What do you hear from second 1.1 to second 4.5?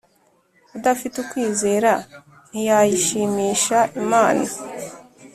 ukwizera ntiyayishimisha Imana